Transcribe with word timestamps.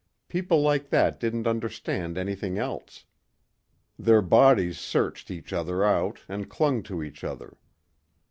People 0.29 0.63
like 0.63 0.89
that 0.89 1.19
didn't 1.19 1.45
understand 1.45 2.17
anything 2.17 2.57
else. 2.57 3.05
Their 3.99 4.23
bodies 4.23 4.79
searched 4.79 5.29
each 5.29 5.53
other 5.53 5.83
out 5.83 6.21
and 6.27 6.49
clung 6.49 6.81
to 6.89 7.03
each 7.03 7.23
other. 7.23 7.55